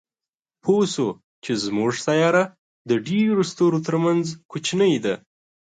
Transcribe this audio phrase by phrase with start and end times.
[0.63, 1.07] پوه شو
[1.43, 2.43] چې زموږ سیاره
[2.89, 5.15] د ډېرو ستورو تر منځ کوچنۍ ده.